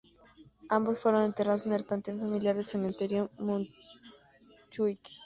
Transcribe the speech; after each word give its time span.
Ambos 0.69 0.97
fueron 0.97 1.25
enterrados 1.25 1.67
en 1.67 1.73
el 1.73 1.85
panteón 1.85 2.17
familiar 2.19 2.55
del 2.55 2.65
cementerio 2.65 3.29
de 3.37 3.43
Montjuic. 3.43 4.99